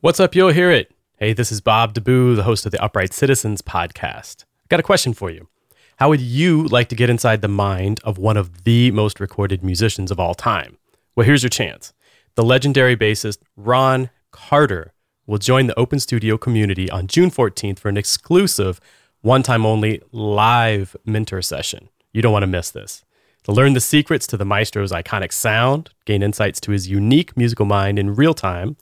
[0.00, 0.36] What's up?
[0.36, 0.94] You'll hear it.
[1.16, 4.44] Hey, this is Bob DeBoo, the host of the Upright Citizens podcast.
[4.62, 5.48] I've got a question for you.
[5.96, 9.64] How would you like to get inside the mind of one of the most recorded
[9.64, 10.78] musicians of all time?
[11.16, 11.92] Well, here's your chance.
[12.36, 14.92] The legendary bassist Ron Carter
[15.26, 18.80] will join the Open Studio community on June 14th for an exclusive,
[19.22, 21.88] one time only live mentor session.
[22.12, 23.04] You don't want to miss this.
[23.42, 27.66] To learn the secrets to the maestro's iconic sound, gain insights to his unique musical
[27.66, 28.76] mind in real time,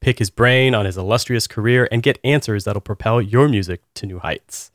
[0.00, 4.06] pick his brain on his illustrious career, and get answers that'll propel your music to
[4.06, 4.70] new heights.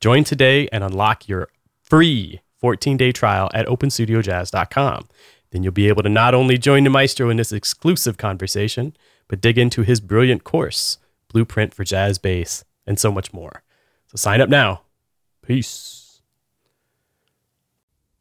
[0.00, 1.48] Join today and unlock your
[1.82, 5.08] free 14 day trial at openstudiojazz.com.
[5.50, 8.96] Then you'll be able to not only join the maestro in this exclusive conversation,
[9.28, 10.98] but dig into his brilliant course,
[11.28, 13.62] Blueprint for Jazz Bass, and so much more.
[14.08, 14.82] So sign up now.
[15.42, 16.20] Peace.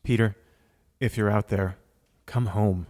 [0.03, 0.35] Peter,
[0.99, 1.77] if you're out there,
[2.25, 2.87] come home.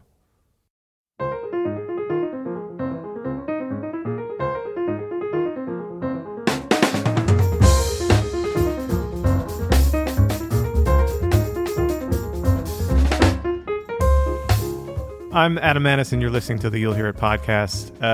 [15.36, 17.92] I'm Adam Maness, and you're listening to the You'll Hear It podcast.
[18.02, 18.06] A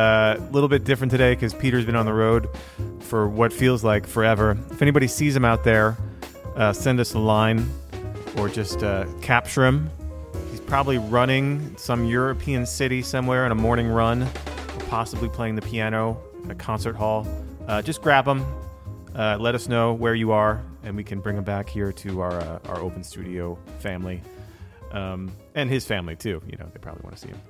[0.42, 2.50] uh, little bit different today because Peter's been on the road
[3.02, 4.58] for what feels like forever.
[4.72, 5.96] If anybody sees him out there,
[6.56, 7.70] uh, send us a line
[8.38, 9.92] or just uh, capture him.
[10.50, 15.62] He's probably running some European city somewhere on a morning run, or possibly playing the
[15.62, 17.28] piano in a concert hall.
[17.68, 18.44] Uh, just grab him.
[19.14, 22.20] Uh, let us know where you are, and we can bring him back here to
[22.22, 24.24] our uh, our open studio family
[24.92, 26.42] um, and his family too.
[26.48, 27.42] You know, they probably want to see him.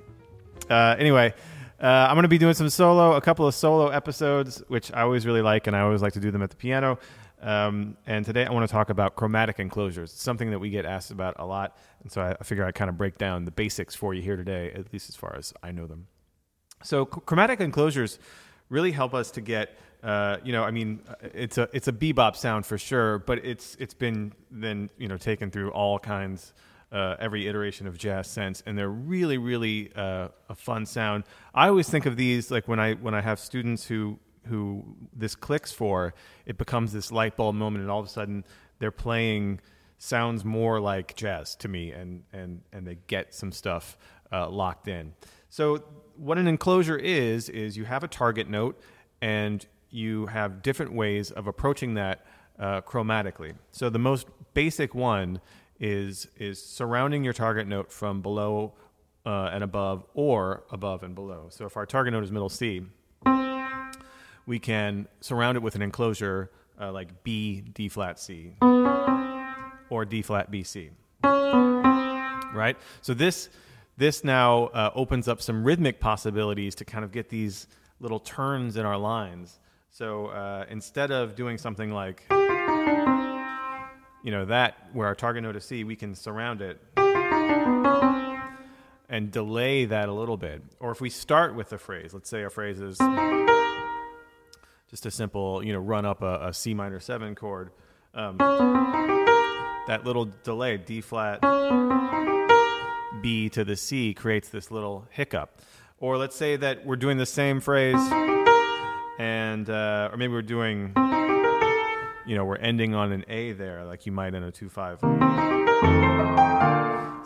[0.70, 1.34] Uh, anyway,
[1.80, 5.02] uh, I'm going to be doing some solo, a couple of solo episodes, which I
[5.02, 6.98] always really like, and I always like to do them at the piano.
[7.40, 10.86] Um, and today I want to talk about chromatic enclosures, it's something that we get
[10.86, 11.76] asked about a lot.
[12.02, 14.70] And so I, figure I kind of break down the basics for you here today,
[14.72, 16.06] at least as far as I know them.
[16.84, 18.20] So chromatic enclosures
[18.68, 22.34] really help us to get uh, you know, I mean, it's a it's a bebop
[22.34, 26.52] sound for sure, but it's it's been then you know taken through all kinds
[26.92, 31.24] uh, every iteration of jazz sense, and they're really, really uh, a fun sound.
[31.54, 35.34] I always think of these like when I when I have students who who this
[35.34, 36.14] clicks for,
[36.46, 38.44] it becomes this light bulb moment, and all of a sudden
[38.78, 39.60] they're playing
[39.98, 43.96] sounds more like jazz to me, and and and they get some stuff
[44.30, 45.14] uh, locked in.
[45.48, 45.82] So
[46.16, 48.78] what an enclosure is is you have a target note,
[49.22, 52.26] and you have different ways of approaching that
[52.58, 53.54] uh, chromatically.
[53.70, 55.40] So the most basic one
[55.82, 58.72] is is surrounding your target note from below
[59.26, 61.48] uh, and above or above and below.
[61.50, 62.82] So if our target note is middle C,
[64.46, 68.54] we can surround it with an enclosure uh, like B D flat C
[69.90, 70.90] or D flat B C.
[71.24, 72.76] Right?
[73.00, 73.48] So this
[73.96, 77.66] this now uh, opens up some rhythmic possibilities to kind of get these
[77.98, 79.58] little turns in our lines.
[79.90, 82.22] So uh, instead of doing something like
[84.22, 86.80] you know, that where our target note is C, we can surround it
[89.08, 90.62] and delay that a little bit.
[90.80, 92.98] Or if we start with a phrase, let's say our phrase is
[94.88, 97.70] just a simple, you know, run up a, a C minor seven chord.
[98.14, 101.40] Um, that little delay, D flat,
[103.22, 105.60] B to the C, creates this little hiccup.
[105.98, 108.00] Or let's say that we're doing the same phrase,
[109.18, 110.92] and uh, or maybe we're doing
[112.26, 115.00] you know, we're ending on an A there, like you might in a two five,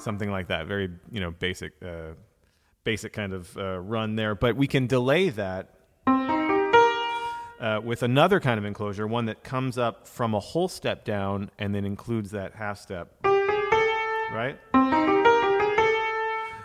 [0.00, 0.66] something like that.
[0.66, 2.12] Very you know basic, uh,
[2.84, 4.34] basic kind of uh, run there.
[4.34, 5.74] But we can delay that
[6.06, 11.50] uh, with another kind of enclosure, one that comes up from a whole step down
[11.58, 14.58] and then includes that half step, right?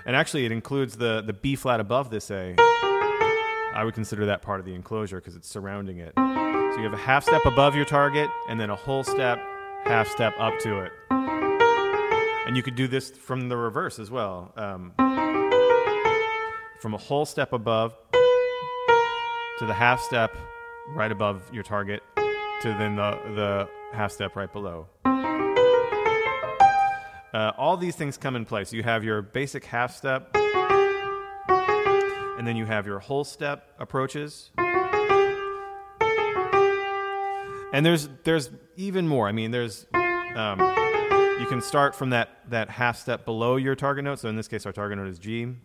[0.03, 2.55] And actually, it includes the the B flat above this A.
[3.73, 6.13] I would consider that part of the enclosure because it's surrounding it.
[6.71, 9.39] So you have a half step above your target and then a whole step,
[9.83, 10.93] half step up to it.
[12.47, 14.53] And you could do this from the reverse as well.
[14.55, 14.93] Um,
[16.79, 20.37] from a whole step above to the half step
[20.95, 24.87] right above your target to then the, the half step right below.
[27.33, 28.71] Uh, all these things come in place.
[28.71, 30.29] You have your basic half step,
[31.47, 34.51] and then you have your whole step approaches
[37.73, 39.27] and there's there's even more.
[39.27, 39.85] I mean, there's
[40.35, 40.59] um,
[41.39, 44.19] you can start from that that half step below your target note.
[44.19, 45.57] So in this case, our target note is G, and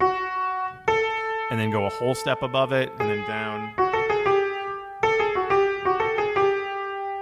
[1.51, 3.75] then go a whole step above it, and then down.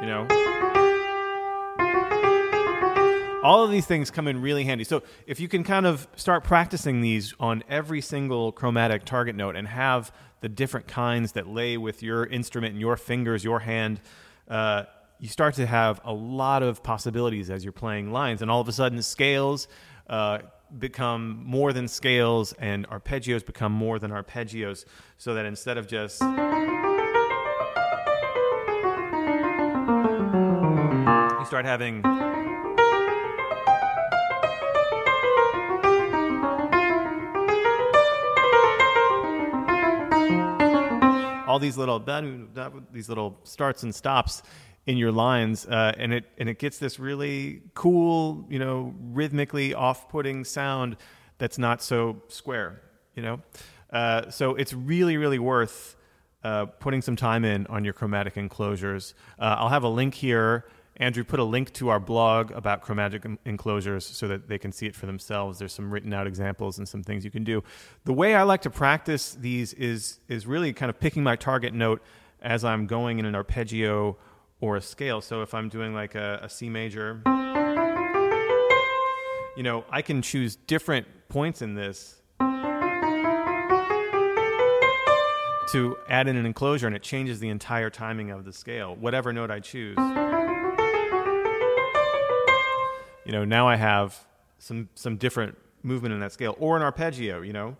[0.00, 0.44] You know.
[3.42, 4.84] all of these things come in really handy.
[4.84, 9.54] So if you can kind of start practicing these on every single chromatic target note
[9.54, 10.10] and have
[10.40, 14.00] the different kinds that lay with your instrument and your fingers, your hand,
[14.48, 14.84] uh,
[15.18, 18.68] you start to have a lot of possibilities as you're playing lines, and all of
[18.68, 19.68] a sudden scales
[20.08, 20.38] uh,
[20.78, 24.84] become more than scales, and arpeggios become more than arpeggios,
[25.16, 26.26] so that instead of just you
[31.46, 32.02] start having
[41.54, 42.00] all these little
[42.92, 44.42] these little starts and stops
[44.86, 49.72] in your lines, uh, and it and it gets this really cool, you know, rhythmically
[49.72, 50.96] off-putting sound
[51.38, 52.80] that's not so square,
[53.14, 53.40] you know.
[53.92, 55.94] Uh, so it's really really worth
[56.42, 59.14] uh, putting some time in on your chromatic enclosures.
[59.38, 60.64] Uh, I'll have a link here
[60.98, 64.86] Andrew put a link to our blog about chromatic enclosures so that they can see
[64.86, 65.58] it for themselves.
[65.58, 67.64] There's some written out examples and some things you can do.
[68.04, 71.74] The way I like to practice these is is really kind of picking my target
[71.74, 72.00] note
[72.40, 74.16] as I'm going in an arpeggio
[74.60, 75.20] or a scale.
[75.20, 77.20] So if I'm doing like a, a C major,
[79.56, 82.20] you know, I can choose different points in this
[85.72, 89.32] to add in an enclosure and it changes the entire timing of the scale, whatever
[89.32, 89.96] note I choose
[93.24, 94.18] you know, now I have
[94.58, 97.76] some some different movement in that scale, or an arpeggio, you know,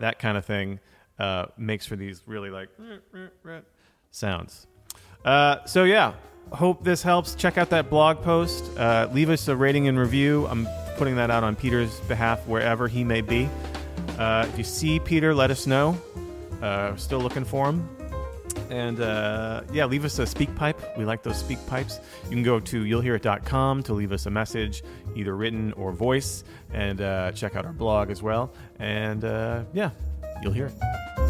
[0.00, 0.80] that kind of thing
[1.18, 2.68] uh, makes for these really like
[4.10, 4.66] sounds.
[5.24, 6.12] Uh, so yeah,
[6.52, 7.34] hope this helps.
[7.34, 8.64] Check out that blog post.
[8.78, 10.46] Uh, leave us a rating and review.
[10.46, 13.48] I'm putting that out on Peter's behalf wherever he may be.
[14.18, 15.98] Uh, if you see Peter, let us know.
[16.62, 17.95] Uh, still looking for him.
[18.70, 20.96] And uh, yeah, leave us a SpeakPipe.
[20.96, 22.00] We like those SpeakPipes.
[22.24, 24.82] You can go to you'llhearit.com to leave us a message,
[25.14, 28.52] either written or voice, and uh, check out our blog as well.
[28.78, 29.90] And uh, yeah,
[30.42, 31.25] you'll hear it.